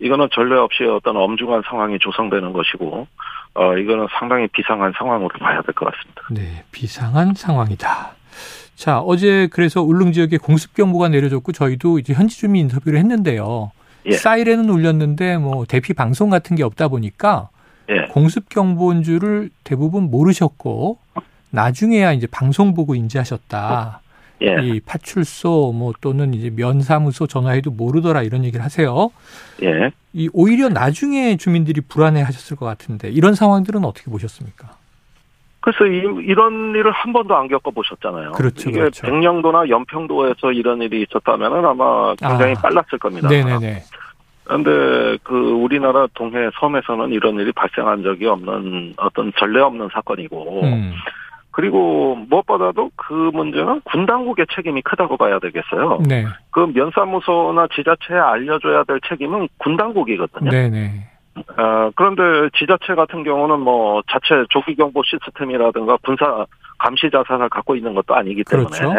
이거는 0.00 0.28
전례 0.32 0.56
없이 0.56 0.84
어떤 0.84 1.16
엄중한 1.16 1.62
상황이 1.68 1.98
조성되는 1.98 2.52
것이고 2.52 3.06
어 3.54 3.76
이거는 3.76 4.06
상당히 4.18 4.46
비상한 4.48 4.92
상황으로 4.96 5.30
봐야 5.40 5.60
될 5.62 5.74
것 5.74 5.92
같습니다. 5.92 6.22
네, 6.30 6.64
비상한 6.72 7.34
상황이다. 7.34 8.12
자, 8.76 9.00
어제 9.00 9.48
그래서 9.52 9.82
울릉 9.82 10.12
지역에 10.12 10.36
공습 10.38 10.74
경보가 10.74 11.08
내려졌고 11.08 11.50
저희도 11.52 11.98
이제 11.98 12.12
현지 12.12 12.38
주민 12.38 12.62
인터뷰를 12.62 12.98
했는데요. 13.00 13.72
예. 14.06 14.12
사이렌은 14.12 14.70
울렸는데 14.70 15.38
뭐 15.38 15.64
대피 15.66 15.92
방송 15.94 16.30
같은 16.30 16.54
게 16.54 16.62
없다 16.62 16.86
보니까 16.88 17.48
예. 17.90 18.02
공습 18.12 18.48
경보인 18.48 19.02
줄을 19.02 19.50
대부분 19.64 20.10
모르셨고 20.10 20.98
나중에야 21.50 22.12
이제 22.12 22.26
방송 22.30 22.74
보고 22.74 22.94
인지하셨다. 22.94 24.00
예. 24.42 24.56
이 24.62 24.80
파출소 24.80 25.72
뭐 25.74 25.92
또는 26.00 26.34
이제 26.34 26.50
면사무소 26.50 27.26
전화해도 27.26 27.70
모르더라 27.70 28.22
이런 28.22 28.44
얘기를 28.44 28.64
하세요. 28.64 29.10
예. 29.62 29.90
이 30.12 30.28
오히려 30.32 30.68
나중에 30.68 31.36
주민들이 31.36 31.80
불안해 31.80 32.22
하셨을 32.22 32.56
것 32.56 32.66
같은데 32.66 33.08
이런 33.10 33.34
상황들은 33.34 33.84
어떻게 33.84 34.10
보셨습니까? 34.10 34.76
그래서 35.60 35.84
이, 35.86 36.32
런 36.34 36.74
일을 36.74 36.90
한 36.92 37.12
번도 37.12 37.36
안 37.36 37.48
겪어 37.48 37.70
보셨잖아요. 37.72 38.32
그렇죠. 38.32 38.70
이게 38.70 38.78
그렇죠. 38.78 39.06
백령도나 39.06 39.68
연평도에서 39.68 40.52
이런 40.52 40.80
일이 40.80 41.02
있었다면 41.02 41.64
아마 41.64 42.14
굉장히 42.14 42.54
아. 42.56 42.60
빨랐을 42.62 42.98
겁니다. 42.98 43.28
네네네. 43.28 43.82
그런데 44.44 45.18
그 45.24 45.34
우리나라 45.34 46.06
동해 46.14 46.48
섬에서는 46.58 47.10
이런 47.10 47.38
일이 47.38 47.52
발생한 47.52 48.02
적이 48.02 48.26
없는 48.28 48.94
어떤 48.96 49.30
전례 49.36 49.60
없는 49.60 49.90
사건이고 49.92 50.62
음. 50.62 50.94
그리고 51.58 52.14
무엇보다도 52.30 52.92
그 52.94 53.12
문제는 53.12 53.80
군 53.80 54.06
당국의 54.06 54.46
책임이 54.54 54.80
크다고 54.82 55.16
봐야 55.16 55.40
되겠어요. 55.40 55.98
네. 56.08 56.24
그 56.52 56.70
면사무소나 56.72 57.66
지자체에 57.74 58.16
알려줘야 58.16 58.84
될 58.84 59.00
책임은 59.08 59.48
군 59.58 59.76
당국이거든요. 59.76 60.52
네네. 60.52 61.08
어, 61.34 61.90
그런데 61.96 62.48
지자체 62.56 62.94
같은 62.94 63.24
경우는 63.24 63.58
뭐 63.58 64.02
자체 64.08 64.44
조기 64.50 64.76
경보 64.76 65.02
시스템이라든가 65.02 65.96
군사 66.04 66.46
감시 66.78 67.10
자산을 67.10 67.48
갖고 67.48 67.74
있는 67.74 67.92
것도 67.92 68.14
아니기 68.14 68.44
때문에 68.44 68.68
그렇죠. 68.68 68.94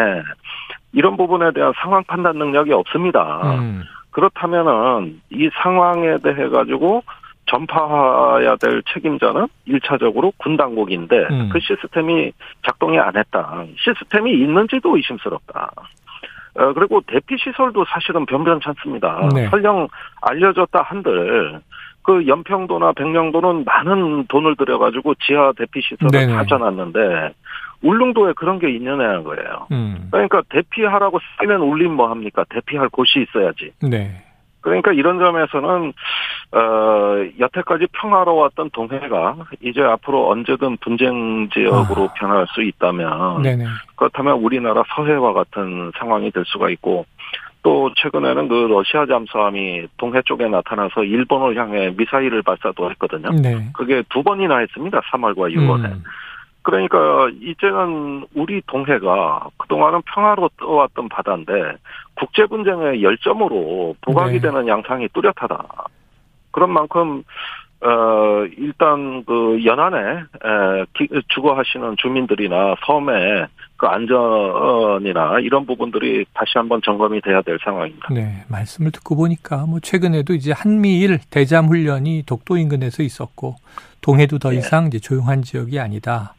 이런 0.92 1.16
부분에 1.16 1.52
대한 1.52 1.72
상황 1.80 2.04
판단 2.04 2.36
능력이 2.36 2.74
없습니다. 2.74 3.54
음. 3.54 3.84
그렇다면은 4.10 5.22
이 5.30 5.48
상황에 5.62 6.18
대해 6.22 6.50
가지고 6.50 7.04
전파해야 7.50 8.56
될 8.56 8.82
책임자는 8.92 9.48
1차적으로 9.68 10.32
군 10.38 10.56
당국인데 10.56 11.16
음. 11.30 11.48
그 11.52 11.58
시스템이 11.60 12.32
작동이 12.64 12.98
안 12.98 13.16
했다. 13.16 13.64
시스템이 13.76 14.32
있는지도 14.32 14.96
의심스럽다. 14.96 15.70
어, 16.54 16.72
그리고 16.72 17.00
대피 17.06 17.36
시설도 17.38 17.84
사실은 17.88 18.26
변변찮습니다. 18.26 19.28
네. 19.34 19.48
설령 19.48 19.88
알려졌다 20.22 20.82
한들 20.82 21.60
그 22.02 22.26
연평도나 22.26 22.92
백령도는 22.92 23.64
많은 23.64 24.26
돈을 24.26 24.56
들여가지고 24.56 25.14
지하 25.16 25.52
대피 25.56 25.80
시설을 25.82 26.34
가져놨는데 26.34 27.34
울릉도에 27.82 28.32
그런 28.34 28.58
게 28.58 28.70
있느냐는 28.70 29.24
거예요. 29.24 29.66
음. 29.72 30.08
그러니까 30.10 30.42
대피하라고 30.50 31.18
쓰면 31.38 31.60
울림 31.60 31.92
뭐 31.92 32.10
합니까? 32.10 32.44
대피할 32.50 32.88
곳이 32.88 33.26
있어야지. 33.28 33.72
네. 33.82 34.29
그러니까 34.60 34.92
이런 34.92 35.18
점에서는 35.18 35.92
어 36.52 36.60
여태까지 37.38 37.86
평화로웠던 37.92 38.70
동해가 38.70 39.36
이제 39.60 39.80
앞으로 39.82 40.30
언제든 40.30 40.78
분쟁 40.78 41.48
지역으로 41.50 42.04
아. 42.04 42.12
변할 42.14 42.46
수 42.52 42.62
있다면 42.62 43.42
네네. 43.42 43.64
그렇다면 43.96 44.38
우리나라 44.38 44.82
서해와 44.94 45.32
같은 45.32 45.92
상황이 45.98 46.30
될 46.30 46.44
수가 46.46 46.70
있고 46.70 47.06
또 47.62 47.90
최근에는 47.96 48.48
그 48.48 48.54
러시아 48.54 49.06
잠수함이 49.06 49.86
동해 49.98 50.22
쪽에 50.24 50.48
나타나서 50.48 51.04
일본을 51.04 51.56
향해 51.56 51.92
미사일을 51.96 52.42
발사도 52.42 52.90
했거든요. 52.92 53.30
네. 53.30 53.70
그게 53.74 54.02
두 54.08 54.22
번이나 54.22 54.58
했습니다. 54.58 55.00
3월과 55.12 55.52
6월에. 55.54 55.84
음. 55.84 56.02
그러니까 56.62 57.28
이제는 57.40 58.26
우리 58.34 58.60
동해가 58.66 59.48
그동안은 59.56 60.02
평화로웠던 60.02 61.08
바다인데 61.08 61.76
국제 62.14 62.46
분쟁의 62.46 63.02
열점으로 63.02 63.96
부각이 64.02 64.34
네. 64.34 64.40
되는 64.40 64.68
양상이 64.68 65.08
뚜렷하다. 65.08 65.64
그런 66.50 66.70
만큼 66.70 67.22
어 67.82 68.44
일단 68.58 69.24
그 69.24 69.64
연안에 69.64 69.98
에, 69.98 70.84
기, 70.92 71.08
주거하시는 71.28 71.96
주민들이나 71.96 72.74
섬의 72.84 73.46
그 73.80 73.86
안전이나 73.86 75.40
이런 75.40 75.64
부분들이 75.64 76.26
다시 76.34 76.52
한번 76.56 76.82
점검이 76.84 77.22
돼야 77.22 77.40
될 77.40 77.58
상황입니다. 77.64 78.08
네, 78.12 78.44
말씀을 78.48 78.90
듣고 78.90 79.16
보니까 79.16 79.64
뭐 79.64 79.80
최근에도 79.80 80.34
이제 80.34 80.52
한미일 80.52 81.18
대잠 81.30 81.66
훈련이 81.68 82.24
독도 82.26 82.58
인근에서 82.58 83.02
있었고 83.02 83.56
동해도 84.02 84.38
더 84.38 84.52
예. 84.52 84.58
이상 84.58 84.88
이제 84.88 84.98
조용한 84.98 85.40
지역이 85.40 85.80
아니다. 85.80 86.34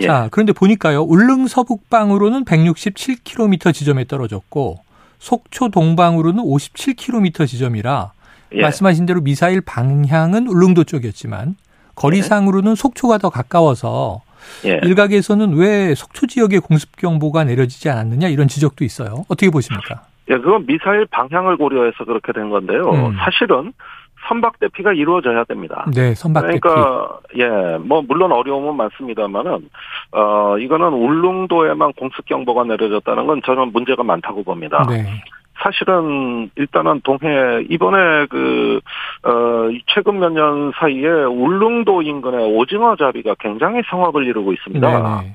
예. 0.00 0.06
자, 0.06 0.28
그런데 0.32 0.52
보니까요. 0.52 1.02
울릉 1.02 1.46
서북방으로는 1.46 2.44
167km 2.44 3.72
지점에 3.72 4.04
떨어졌고 4.06 4.80
속초 5.20 5.68
동방으로는 5.68 6.42
57km 6.42 7.46
지점이라 7.46 8.12
예. 8.54 8.62
말씀하신 8.62 9.06
대로 9.06 9.20
미사일 9.20 9.60
방향은 9.60 10.48
울릉도 10.48 10.82
쪽이었지만 10.82 11.54
거리상으로는 11.94 12.74
속초가 12.74 13.18
더 13.18 13.30
가까워서 13.30 14.22
예. 14.64 14.80
일각에서는 14.82 15.54
왜 15.56 15.94
속초 15.94 16.26
지역에 16.26 16.58
공습 16.58 16.96
경보가 16.96 17.44
내려지지 17.44 17.88
않았느냐 17.88 18.28
이런 18.28 18.48
지적도 18.48 18.84
있어요. 18.84 19.24
어떻게 19.28 19.50
보십니까? 19.50 20.02
예, 20.30 20.36
그건 20.36 20.66
미사일 20.66 21.06
방향을 21.06 21.56
고려해서 21.56 22.04
그렇게 22.04 22.32
된 22.32 22.50
건데요. 22.50 22.90
음. 22.90 23.16
사실은 23.18 23.72
선박 24.28 24.58
대피가 24.60 24.92
이루어져야 24.92 25.44
됩니다. 25.44 25.86
네, 25.94 26.14
선박 26.14 26.46
대피. 26.46 26.60
그러니까 26.60 27.18
예, 27.36 27.78
뭐 27.78 28.02
물론 28.02 28.32
어려움은 28.32 28.76
많습니다만은 28.76 29.68
어 30.12 30.58
이거는 30.58 30.88
울릉도에만 30.88 31.94
공습 31.94 32.26
경보가 32.26 32.64
내려졌다는 32.64 33.26
건 33.26 33.40
저는 33.44 33.72
문제가 33.72 34.02
많다고 34.02 34.44
봅니다. 34.44 34.86
네. 34.88 35.06
사실은 35.62 36.50
일단은 36.56 37.00
동해 37.02 37.64
이번에 37.68 38.26
그 38.26 38.80
어 39.22 39.68
최근 39.88 40.18
몇 40.18 40.30
년 40.30 40.72
사이에 40.78 41.08
울릉도 41.08 42.02
인근의 42.02 42.54
오징어 42.56 42.94
잡이가 42.96 43.34
굉장히 43.40 43.82
성업을 43.90 44.24
이루고 44.26 44.52
있습니다. 44.52 44.88
네네. 44.88 45.34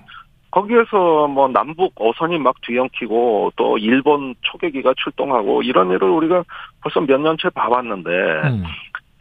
거기에서 0.51 1.27
뭐 1.27 1.49
남북 1.49 1.93
어선이 1.95 2.39
막 2.39 2.55
뒤엉키고 2.61 3.51
또 3.57 3.77
일본 3.77 4.35
초계기가 4.41 4.93
출동하고 5.03 5.61
이런 5.63 5.91
일을 5.91 6.03
우리가 6.09 6.43
벌써 6.81 7.01
몇 7.01 7.19
년째 7.19 7.49
봐왔는데 7.49 8.09
음. 8.09 8.63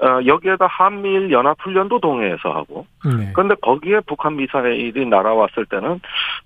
어, 0.02 0.20
여기에다 0.26 0.66
한미일 0.66 1.30
연합훈련도 1.30 2.00
동해에서 2.00 2.50
하고 2.50 2.86
네. 3.04 3.30
그런데 3.32 3.54
거기에 3.62 4.00
북한 4.06 4.36
미사일이 4.36 5.06
날아왔을 5.06 5.66
때는 5.66 6.00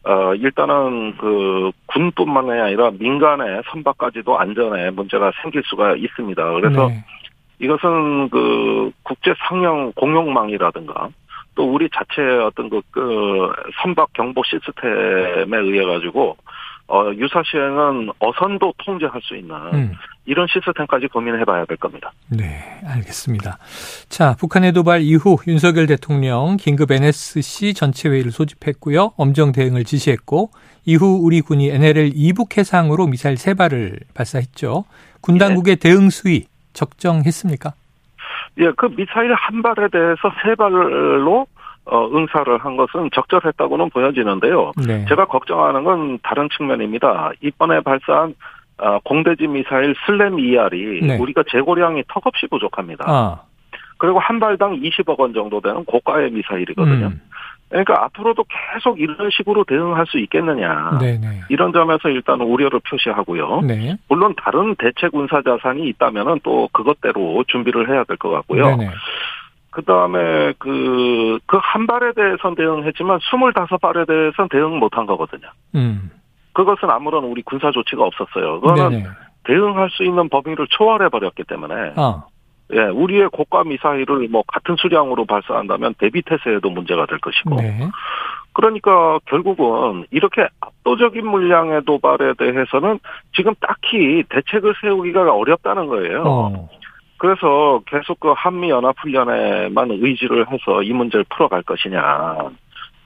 어 0.05 0.35
일단은 0.35 1.17
그 1.17 1.71
군뿐만 1.87 2.50
아니라 2.50 2.90
민간의 2.99 3.62
선박까지도 3.71 4.38
안전에 4.38 4.90
문제가 4.90 5.33
생길 5.40 5.62
수가 5.64 5.97
있습니다. 5.97 6.52
그래서 6.52 6.88
네. 6.88 7.05
이것은 7.61 8.28
그 8.28 8.90
국제 9.02 9.33
상영 9.49 9.93
공용망이라든가 9.97 11.09
또 11.55 11.73
우리 11.73 11.88
자체의 11.90 12.40
어떤 12.40 12.69
그, 12.69 12.81
그 12.90 13.50
선박 13.83 14.12
경보 14.12 14.43
시스템에 14.45 15.57
의해 15.57 15.85
가지고 15.85 16.37
어, 16.88 17.11
유사시에는 17.14 18.11
어선도 18.18 18.73
통제할 18.78 19.21
수 19.23 19.37
있는 19.37 19.54
음. 19.75 19.92
이런 20.25 20.47
시스템까지 20.49 21.09
고민해 21.09 21.45
봐야 21.45 21.64
될 21.66 21.76
겁니다. 21.76 22.12
네, 22.30 22.80
알겠습니다. 22.87 23.59
자, 24.09 24.35
북한의 24.38 24.73
도발 24.73 25.02
이후 25.02 25.37
윤석열 25.47 25.87
대통령 25.87 26.57
긴급 26.57 26.90
NSC 26.90 27.75
전체 27.75 28.09
회의를 28.09 28.30
소집했고요. 28.30 29.12
엄정 29.18 29.52
대응을 29.52 29.85
지시했고 29.85 30.50
이후 30.87 31.21
우리 31.23 31.42
군이 31.42 31.68
NLL 31.68 32.12
이북 32.14 32.57
해상으로 32.57 33.07
미사일 33.07 33.37
세 33.37 33.52
발을 33.52 33.99
발사했죠. 34.14 34.85
군 35.21 35.37
당국의 35.37 35.76
네. 35.76 35.90
대응 35.90 36.09
수위 36.09 36.47
적정했습니까? 36.73 37.73
예, 38.61 38.71
그 38.76 38.87
미사일 38.97 39.35
한 39.35 39.62
발에 39.62 39.88
대해서 39.88 40.33
세 40.42 40.54
발로 40.54 41.47
어, 41.90 42.07
응사를 42.07 42.59
한 42.59 42.76
것은 42.76 43.11
적절했다고는 43.14 43.90
보여지는데요. 43.90 44.73
네. 44.87 45.04
제가 45.09 45.25
걱정하는 45.26 45.85
건 45.85 46.18
다른 46.23 46.49
측면입니다. 46.57 47.33
이번에 47.40 47.80
발사한 47.80 48.35
어, 48.78 48.99
공대지 49.04 49.47
미사일 49.47 49.95
슬램 50.07 50.38
ER이 50.38 51.00
네. 51.02 51.18
우리가 51.18 51.42
재고량이 51.50 52.04
턱없이 52.09 52.47
부족합니다. 52.49 53.04
아. 53.09 53.40
그리고 53.97 54.21
한 54.21 54.38
발당 54.38 54.80
20억 54.80 55.18
원 55.18 55.33
정도 55.35 55.61
되는 55.61 55.85
고가의 55.85 56.30
미사일이거든요. 56.30 57.07
음. 57.09 57.21
그러니까 57.68 58.04
앞으로도 58.04 58.45
계속 58.73 58.99
이런 58.99 59.28
식으로 59.30 59.64
대응할 59.64 60.07
수 60.07 60.18
있겠느냐. 60.18 60.99
네네. 61.00 61.18
네. 61.18 61.40
이런 61.50 61.73
점에서 61.73 62.09
일단 62.09 62.40
우려를 62.40 62.80
표시하고요. 62.88 63.61
네. 63.62 63.97
물론 64.09 64.35
다른 64.42 64.75
대체 64.76 65.09
군사 65.09 65.42
자산이 65.42 65.87
있다면은 65.88 66.40
또 66.45 66.68
그것대로 66.73 67.45
준비를 67.49 67.90
해야 67.90 68.04
될 68.04 68.16
것 68.16 68.30
같고요. 68.30 68.76
네네. 68.76 68.90
네. 69.78 69.82
그 69.82 69.85
다음에 69.85 70.52
그, 70.58 71.38
그 71.47 71.58
한 71.58 71.87
발에 71.87 72.12
대해서는 72.12 72.56
대응했지만 72.56 73.18
25발에 73.18 74.06
대해서는 74.06 74.49
대응 74.49 74.78
못한 74.78 75.06
거거든요. 75.06 75.49
음. 75.75 76.11
그것은 76.52 76.90
아무런 76.90 77.25
우리 77.25 77.42
군사 77.42 77.70
조치가 77.70 78.02
없었어요. 78.02 78.61
그거는 78.61 78.90
네네. 78.90 79.04
대응할 79.44 79.90
수 79.90 80.02
있는 80.04 80.28
범위를 80.28 80.66
초월해 80.70 81.08
버렸기 81.08 81.44
때문에. 81.44 81.92
어. 81.97 82.25
예, 82.73 82.80
우리의 82.80 83.30
고가 83.30 83.64
미사일을 83.64 84.28
뭐 84.28 84.42
같은 84.47 84.76
수량으로 84.76 85.25
발사한다면 85.25 85.94
대비 85.99 86.20
태세에도 86.23 86.68
문제가 86.68 87.06
될 87.06 87.18
것이고. 87.18 87.56
네. 87.56 87.88
그러니까 88.52 89.18
결국은 89.26 90.04
이렇게 90.11 90.49
압도적인 90.61 91.26
물량의 91.26 91.85
도발에 91.85 92.35
대해서는 92.38 92.99
지금 93.35 93.54
딱히 93.61 94.25
대책을 94.28 94.75
세우기가 94.80 95.32
어렵다는 95.32 95.87
거예요. 95.87 96.23
어. 96.26 96.68
그래서 97.18 97.82
계속 97.87 98.20
그 98.20 98.32
한미 98.37 98.70
연합 98.70 98.96
훈련에만 99.00 99.90
의지를 99.90 100.46
해서 100.50 100.82
이 100.82 100.92
문제를 100.92 101.25
풀어갈 101.28 101.62
것이냐. 101.62 102.37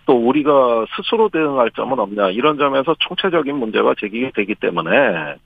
또 0.04 0.16
우리가 0.16 0.87
스스로 0.97 1.28
대응할 1.28 1.71
점은 1.71 1.99
없냐 1.99 2.31
이런 2.31 2.59
점에서 2.59 2.95
총체적인 2.99 3.57
문제가 3.57 3.95
제기되기 3.99 4.57
때문에 4.57 5.37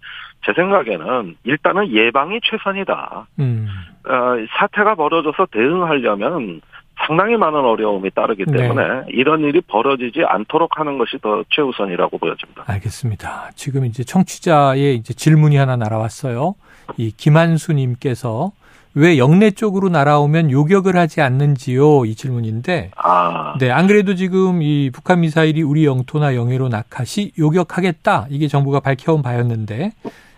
제 0.45 0.53
생각에는 0.55 1.37
일단은 1.45 1.91
예방이 1.93 2.41
최선이다. 2.43 3.27
음. 3.39 3.69
어, 4.07 4.47
사태가 4.59 4.95
벌어져서 4.95 5.47
대응하려면 5.51 6.61
상당히 7.07 7.37
많은 7.37 7.61
어려움이 7.61 8.11
따르기 8.11 8.45
네. 8.47 8.57
때문에 8.59 8.89
네. 8.89 9.05
이런 9.09 9.41
일이 9.41 9.61
벌어지지 9.61 10.23
않도록 10.27 10.79
하는 10.79 10.99
것이 10.99 11.19
더 11.23 11.45
최우선이라고 11.51 12.19
보여집니다. 12.19 12.65
알겠습니다. 12.67 13.51
지금 13.55 13.85
이제 13.85 14.03
청취자의 14.03 14.97
이제 14.97 15.13
질문이 15.13 15.57
하나 15.57 15.77
날아왔어요. 15.77 16.55
이 16.97 17.13
김한수님께서 17.17 18.53
왜 18.95 19.19
영해 19.19 19.51
쪽으로 19.51 19.91
날아오면 19.91 20.51
요격을 20.51 20.97
하지 20.97 21.21
않는지요? 21.21 22.07
이 22.07 22.15
질문인데. 22.15 22.93
아. 22.97 23.55
네, 23.59 23.71
안 23.71 23.87
그래도 23.87 24.15
지금 24.15 24.63
이 24.63 24.91
북한 24.91 25.21
미사일이 25.21 25.63
우리 25.63 25.85
영토나 25.85 26.35
영해로 26.35 26.71
낙하시 26.71 27.33
요격하겠다. 27.39 28.29
이게 28.31 28.49
정부가 28.49 28.81
밝혀온 28.81 29.21
바였는데 29.21 29.93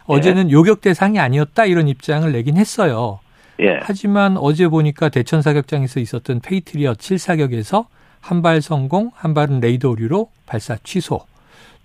어제는 0.07 0.49
예. 0.51 0.53
요격 0.53 0.81
대상이 0.81 1.21
아니었다 1.21 1.67
이런 1.67 1.87
입장을 1.87 2.31
내긴 2.33 2.57
했어요. 2.57 3.21
예. 3.61 3.81
하지만 3.83 4.37
어제 4.37 4.69
보니까 4.69 5.09
대천 5.09 5.43
사격장에서 5.43 6.01
있었던 6.01 6.41
패트리엇 6.41 6.99
실사격에서 6.99 7.87
한 8.21 8.43
발 8.43 8.61
성공, 8.61 9.11
한 9.15 9.33
발은 9.35 9.61
레이더 9.61 9.91
오류로 9.91 10.31
발사 10.47 10.77
취소. 10.83 11.21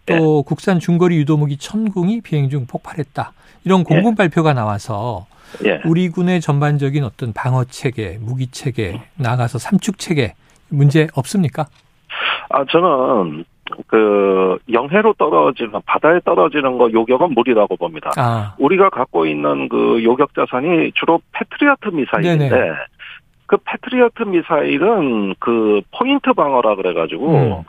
또 0.06 0.40
예. 0.40 0.44
국산 0.46 0.80
중거리 0.80 1.16
유도무기 1.18 1.58
천궁이 1.58 2.22
비행 2.22 2.50
중 2.50 2.66
폭발했다. 2.66 3.32
이런 3.64 3.84
공군 3.84 4.12
예. 4.14 4.16
발표가 4.16 4.54
나와서 4.54 5.26
예. 5.66 5.80
우리 5.86 6.10
군의 6.10 6.42
전반적인 6.42 7.04
어떤 7.04 7.32
방어 7.34 7.64
체계, 7.66 8.18
무기 8.20 8.48
체계, 8.48 9.00
나가서 9.16 9.60
삼축 9.60 10.00
체계 10.00 10.34
문제 10.70 11.08
없습니까? 11.14 11.68
아 12.50 12.66
저는 12.70 13.46
그 13.88 14.58
영해로 14.72 15.14
떨어지는 15.14 15.74
바다에 15.86 16.20
떨어지는 16.26 16.78
거 16.78 16.92
요격은 16.92 17.34
무리라고 17.34 17.76
봅니다. 17.76 18.12
아. 18.18 18.56
우리가 18.60 18.90
갖고 18.90 19.26
있는 19.26 19.70
그 19.70 20.04
요격 20.04 20.34
자산이 20.34 20.92
주로 20.96 21.22
패트리어트 21.32 21.90
미사일인데 21.90 22.50
네네. 22.50 22.72
그 23.46 23.58
패트리어트 23.58 24.24
미사일은 24.24 25.36
그 25.40 25.82
포인트 25.92 26.34
방어라 26.34 26.76
그래가지고 26.76 27.36
음. 27.36 27.64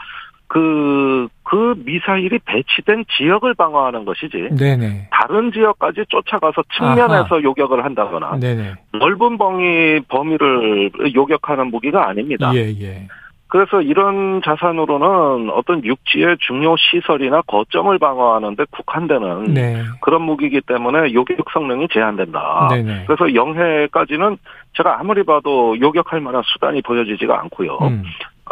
그, 0.47 1.27
그 1.43 1.75
미사일이 1.85 2.39
배치된 2.45 3.07
지역을 3.17 3.55
방어하는 3.55 4.05
것이지. 4.05 4.51
네네. 4.57 5.09
다른 5.11 5.51
지역까지 5.51 6.05
쫓아가서 6.09 6.63
측면에서 6.77 7.35
아하. 7.35 7.43
요격을 7.43 7.85
한다거나. 7.85 8.39
네네. 8.39 8.75
넓은 8.93 9.37
범위, 9.37 10.01
범위를 10.07 10.93
요격하는 11.13 11.73
무기가 11.73 12.09
아닙니다. 12.09 12.53
예, 12.55 12.69
예. 12.81 13.09
그래서 13.55 13.81
이런 13.81 14.43
자산으로는 14.45 15.49
어떤 15.51 15.85
육지의 15.85 16.39
중요 16.41 16.75
시설이나 16.77 17.41
거점을 17.43 17.97
방어하는데 17.97 18.65
국한되는 18.73 19.45
네. 19.55 19.81
그런 20.01 20.23
무기이기 20.23 20.63
때문에 20.63 21.15
요격 21.15 21.37
성능이 21.53 21.87
제한된다. 21.93 22.67
네네. 22.73 23.05
그래서 23.07 23.33
영해까지는 23.33 24.39
제가 24.77 24.99
아무리 24.99 25.23
봐도 25.23 25.79
요격할 25.79 26.21
만한 26.21 26.43
수단이 26.45 26.83
보여지지가 26.83 27.43
않고요. 27.43 27.79
음. 27.83 28.03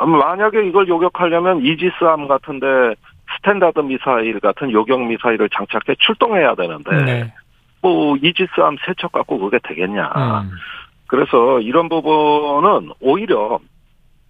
만약에 0.06 0.68
이걸 0.68 0.86
요격하려면 0.86 1.66
이지스함 1.66 2.28
같은데 2.28 2.94
Standard 3.34 3.80
미사일 3.80 4.38
같은 4.38 4.70
요격 4.70 5.04
미사일을 5.04 5.48
장착해 5.48 5.96
출동해야 5.98 6.54
되는데 6.54 7.04
네. 7.04 7.34
뭐 7.80 8.16
이지스함 8.22 8.76
세 8.86 8.94
척 8.94 9.10
갖고 9.10 9.40
그게 9.40 9.58
되겠냐. 9.64 10.12
음. 10.44 10.50
그래서 11.08 11.58
이런 11.58 11.88
부분은 11.88 12.92
오히려 13.00 13.58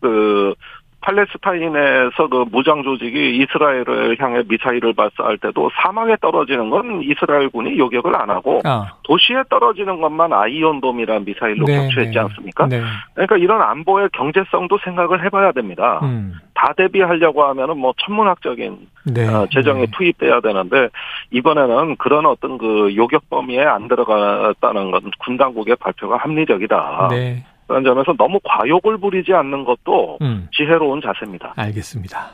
그 0.03 0.55
팔레스타인에서 1.03 2.29
그 2.31 2.45
무장 2.51 2.83
조직이 2.83 3.39
이스라엘을 3.39 4.17
향해 4.21 4.43
미사일을 4.49 4.95
발사할 4.95 5.39
때도 5.39 5.71
사막에 5.75 6.17
떨어지는 6.21 6.71
건 6.71 7.03
이스라엘군이 7.03 7.77
요격을 7.79 8.15
안 8.15 8.31
하고 8.31 8.61
아. 8.65 8.93
도시에 9.03 9.43
떨어지는 9.51 10.01
것만 10.01 10.33
Iron 10.33 10.57
Dome이라는 10.57 11.25
미사일로 11.25 11.67
네, 11.67 11.77
격추했지 11.77 12.15
네. 12.15 12.21
않습니까? 12.21 12.67
네. 12.69 12.81
그러니까 13.15 13.37
이런 13.37 13.63
안보의 13.63 14.11
경제성도 14.13 14.79
생각을 14.85 15.25
해봐야 15.25 15.53
됩니다. 15.53 16.01
음. 16.05 16.35
다 16.55 16.73
대비하려고 16.77 17.43
하면은 17.45 17.79
뭐 17.79 17.93
천문학적인 17.99 18.79
네. 19.07 19.29
어, 19.29 19.47
재정이 19.53 19.87
네. 19.87 19.87
투입돼야 19.93 20.41
되는데 20.41 20.89
이번에는 21.33 21.97
그런 21.97 22.27
어떤 22.27 22.59
그 22.59 22.95
요격 22.95 23.29
범위에 23.29 23.65
안 23.65 23.89
들어갔다는 23.89 24.93
건 24.93 25.03
군 25.19 25.37
당국의 25.37 25.77
발표가 25.77 26.17
합리적이다. 26.19 27.09
네. 27.11 27.45
그런 27.73 27.85
점에서 27.85 28.13
너무 28.19 28.39
과욕을 28.45 28.99
부리지 28.99 29.33
않는 29.33 29.65
것도 29.65 30.19
음. 30.21 30.47
지혜로운 30.53 31.01
자세입니다. 31.01 31.55
알겠습니다. 31.57 32.33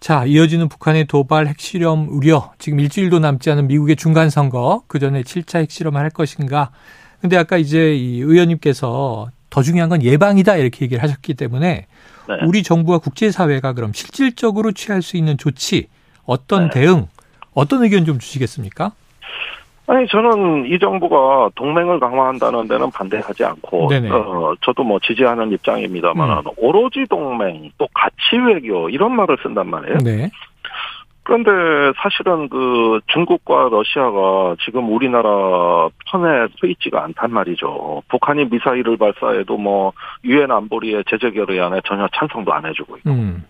자, 0.00 0.24
이어지는 0.24 0.68
북한의 0.68 1.04
도발 1.04 1.46
핵실험 1.46 2.08
우려. 2.08 2.50
지금 2.58 2.80
일주일도 2.80 3.20
남지 3.20 3.52
않은 3.52 3.68
미국의 3.68 3.94
중간 3.94 4.30
선거. 4.30 4.82
그 4.88 4.98
전에 4.98 5.22
7차 5.22 5.60
핵실험을 5.60 6.00
할 6.00 6.10
것인가. 6.10 6.72
근데 7.20 7.36
아까 7.36 7.56
이제 7.56 7.94
이 7.94 8.20
의원님께서 8.20 9.28
더 9.48 9.62
중요한 9.62 9.90
건 9.90 10.02
예방이다 10.02 10.56
이렇게 10.56 10.84
얘기를 10.84 11.00
하셨기 11.04 11.34
때문에 11.34 11.86
네. 12.28 12.34
우리 12.44 12.64
정부와 12.64 12.98
국제사회가 12.98 13.74
그럼 13.74 13.92
실질적으로 13.92 14.72
취할 14.72 15.02
수 15.02 15.16
있는 15.16 15.38
조치, 15.38 15.86
어떤 16.24 16.64
네. 16.64 16.80
대응, 16.80 17.06
어떤 17.54 17.84
의견 17.84 18.04
좀 18.04 18.18
주시겠습니까? 18.18 18.90
아니 19.90 20.06
저는 20.06 20.66
이 20.66 20.78
정부가 20.78 21.50
동맹을 21.56 21.98
강화한다는 21.98 22.68
데는 22.68 22.92
반대하지 22.92 23.44
않고 23.44 23.88
어, 24.12 24.54
저도 24.60 24.84
뭐 24.84 25.00
지지하는 25.00 25.50
입장입니다만 25.50 26.30
음. 26.30 26.44
오로지 26.58 27.06
동맹 27.10 27.72
또 27.76 27.88
가치 27.92 28.36
외교 28.36 28.88
이런 28.88 29.16
말을 29.16 29.36
쓴단 29.42 29.68
말이에요. 29.68 29.98
네. 30.04 30.30
그런데 31.24 31.50
사실은 32.00 32.48
그 32.48 33.00
중국과 33.08 33.68
러시아가 33.72 34.54
지금 34.64 34.92
우리나라 34.92 35.88
편에 36.06 36.46
서 36.60 36.66
있지가 36.68 37.02
않단 37.02 37.32
말이죠. 37.32 38.02
북한이 38.08 38.44
미사일을 38.44 38.96
발사해도 38.96 39.56
뭐 39.56 39.92
유엔 40.24 40.52
안보리의 40.52 41.02
제재 41.08 41.32
결의안에 41.32 41.80
전혀 41.84 42.06
찬성도 42.14 42.52
안 42.52 42.64
해주고 42.64 42.96
있고. 42.98 43.10
음. 43.10 43.44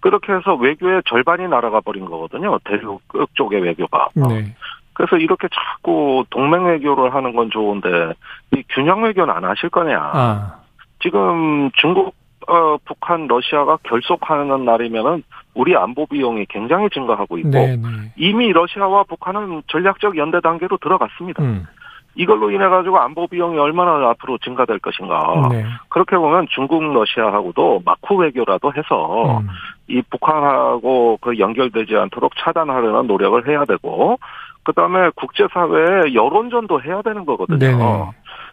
그렇게 0.00 0.32
해서 0.32 0.54
외교의 0.54 1.02
절반이 1.06 1.48
날아가 1.48 1.80
버린 1.80 2.04
거거든요. 2.04 2.58
대륙 2.64 3.02
쪽의 3.34 3.62
외교가. 3.62 4.08
네. 4.14 4.54
그래서 5.00 5.16
이렇게 5.16 5.48
자꾸 5.48 6.24
동맹 6.28 6.66
외교를 6.66 7.14
하는 7.14 7.34
건 7.34 7.48
좋은데 7.50 8.12
이 8.54 8.62
균형 8.68 9.02
외교는 9.02 9.34
안 9.34 9.44
하실 9.44 9.70
거냐. 9.70 9.98
아. 9.98 10.56
지금 11.02 11.70
중국 11.76 12.14
어, 12.46 12.76
북한 12.84 13.26
러시아가 13.26 13.78
결속하는 13.84 14.66
날이면은 14.66 15.22
우리 15.54 15.74
안보 15.74 16.04
비용이 16.04 16.44
굉장히 16.50 16.90
증가하고 16.90 17.38
있고 17.38 17.50
네네. 17.50 17.76
네. 17.76 18.12
이미 18.16 18.52
러시아와 18.52 19.04
북한은 19.04 19.62
전략적 19.68 20.18
연대 20.18 20.40
단계로 20.40 20.76
들어갔습니다. 20.76 21.42
음. 21.42 21.66
이걸로 22.14 22.50
인해 22.50 22.68
가지고 22.68 22.98
안보 22.98 23.26
비용이 23.26 23.56
얼마나 23.58 24.10
앞으로 24.10 24.36
증가될 24.38 24.80
것인가. 24.80 25.48
네. 25.50 25.64
그렇게 25.88 26.16
보면 26.16 26.46
중국 26.50 26.82
러시아하고도 26.82 27.82
마쿠 27.86 28.16
외교라도 28.16 28.72
해서 28.76 29.38
음. 29.38 29.48
이 29.88 30.02
북한하고 30.10 31.18
그 31.22 31.38
연결되지 31.38 31.96
않도록 31.96 32.32
차단하려는 32.36 33.06
노력을 33.06 33.48
해야 33.48 33.64
되고 33.64 34.18
그다음에 34.64 35.10
국제사회에 35.14 36.14
여론전도 36.14 36.82
해야 36.82 37.02
되는 37.02 37.24
거거든요. 37.24 37.58
네네. 37.58 38.10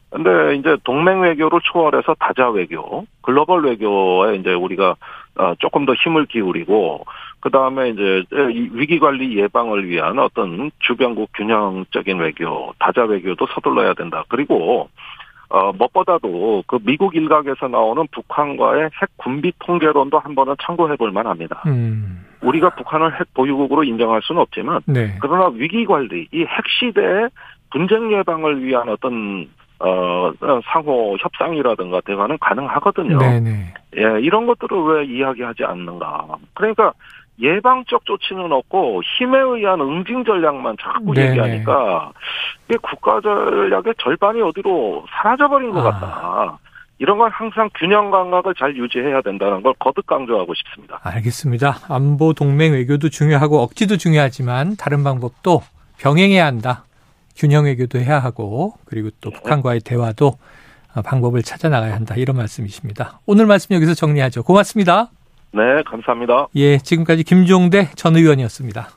근데 0.09 0.55
이제 0.55 0.77
동맹 0.83 1.21
외교를 1.21 1.59
초월해서 1.63 2.15
다자 2.19 2.49
외교, 2.49 3.05
글로벌 3.21 3.65
외교에 3.65 4.35
이제 4.35 4.53
우리가 4.53 4.95
어, 5.35 5.53
조금 5.59 5.85
더 5.85 5.93
힘을 5.93 6.25
기울이고 6.25 7.05
그 7.41 7.49
다음에 7.51 7.89
이제 7.89 8.23
위기 8.71 8.99
관리 8.99 9.37
예방을 9.37 9.87
위한 9.87 10.17
어떤 10.17 10.71
주변국 10.79 11.29
균형적인 11.33 12.19
외교, 12.19 12.73
다자 12.79 13.03
외교도 13.03 13.47
서둘러야 13.47 13.93
된다. 13.93 14.23
그리고 14.29 14.89
어, 15.49 15.71
무엇보다도 15.73 16.63
그 16.67 16.79
미국 16.83 17.15
일각에서 17.15 17.67
나오는 17.67 18.05
북한과의 18.11 18.89
핵 19.01 19.09
군비 19.17 19.51
통계론도 19.59 20.19
한 20.19 20.35
번은 20.35 20.55
참고해 20.61 20.95
볼 20.95 21.11
만합니다. 21.11 21.63
음. 21.67 22.26
우리가 22.41 22.69
북한을 22.71 23.19
핵 23.19 23.33
보유국으로 23.33 23.83
인정할 23.83 24.21
수는 24.23 24.41
없지만, 24.41 24.81
네. 24.85 25.15
그러나 25.21 25.47
위기 25.53 25.85
관리, 25.85 26.27
이 26.31 26.41
핵 26.43 26.63
시대의 26.79 27.29
분쟁 27.71 28.11
예방을 28.11 28.63
위한 28.63 28.87
어떤 28.89 29.47
어, 29.79 30.31
상호 30.71 31.15
협상이라든가 31.19 32.01
대화는 32.01 32.37
가능하거든요. 32.39 33.19
네네. 33.19 33.73
예, 33.97 34.01
이런 34.21 34.47
것들을 34.47 34.75
왜 34.85 35.05
이야기하지 35.05 35.65
않는가. 35.65 36.25
그러니까 36.55 36.93
예방적 37.39 38.03
조치는 38.05 38.51
없고 38.51 39.03
힘에 39.03 39.37
의한 39.37 39.79
응징 39.79 40.23
전략만 40.23 40.77
자꾸 40.81 41.13
네네. 41.13 41.29
얘기하니까 41.29 42.11
이게 42.67 42.77
국가 42.81 43.21
전략의 43.21 43.93
절반이 43.99 44.41
어디로 44.41 45.05
사라져버린 45.11 45.69
것 45.71 45.85
아. 45.85 45.91
같다. 45.91 46.57
이런 46.99 47.17
건 47.17 47.29
항상 47.31 47.69
균형 47.75 48.09
감각을 48.09 48.55
잘 48.57 48.75
유지해야 48.75 49.21
된다는 49.21 49.61
걸 49.61 49.73
거듭 49.79 50.05
강조하고 50.07 50.53
싶습니다. 50.55 50.99
알겠습니다. 51.03 51.77
안보 51.89 52.33
동맹 52.33 52.73
외교도 52.73 53.09
중요하고 53.09 53.59
억지도 53.59 53.97
중요하지만 53.97 54.75
다른 54.77 55.03
방법도 55.03 55.61
병행해야 55.99 56.45
한다. 56.45 56.85
균형 57.35 57.65
외교도 57.65 57.99
해야 57.99 58.17
하고 58.19 58.73
그리고 58.85 59.09
또 59.21 59.29
네. 59.29 59.37
북한과의 59.37 59.81
대화도 59.81 60.37
방법을 61.05 61.43
찾아 61.43 61.69
나가야 61.69 61.93
한다. 61.93 62.15
이런 62.15 62.35
말씀이십니다. 62.37 63.19
오늘 63.27 63.45
말씀 63.45 63.75
여기서 63.75 63.93
정리하죠. 63.93 64.41
고맙습니다. 64.41 65.11
네, 65.51 65.61
감사합니다. 65.85 66.47
예, 66.55 66.77
지금까지 66.79 67.23
김종대 67.23 67.89
전 67.95 68.15
의원이었습니다. 68.15 68.89